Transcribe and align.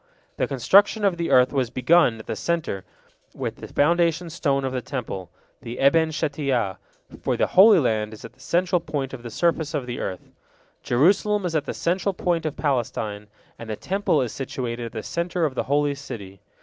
The 0.37 0.47
construction 0.47 1.05
of 1.05 1.17
the 1.17 1.29
earth 1.29 1.53
was 1.53 1.69
begun 1.69 2.17
at 2.17 2.25
the 2.25 2.35
centre, 2.35 2.83
with 3.35 3.57
the 3.57 3.67
foundation 3.67 4.31
stone 4.31 4.65
of 4.65 4.73
the 4.73 4.81
Temple, 4.81 5.29
the 5.61 5.77
Eben 5.79 6.09
Shetiyah, 6.09 6.77
for 7.21 7.37
the 7.37 7.45
Holy 7.45 7.77
Land 7.77 8.11
is 8.11 8.25
at 8.25 8.33
the 8.33 8.39
central 8.39 8.79
point 8.81 9.13
of 9.13 9.21
the 9.21 9.29
surface 9.29 9.75
of 9.75 9.85
the 9.85 9.99
earth, 9.99 10.31
Jerusalem 10.81 11.45
is 11.45 11.55
at 11.55 11.65
the 11.65 11.75
central 11.75 12.13
point 12.15 12.47
of 12.47 12.57
Palestine, 12.57 13.27
and 13.59 13.69
the 13.69 13.75
Temple 13.75 14.23
is 14.23 14.31
situated 14.31 14.85
at 14.87 14.91
the 14.93 15.03
centre 15.03 15.45
of 15.45 15.53
the 15.53 15.65
Holy 15.69 15.93
City. 15.93 16.41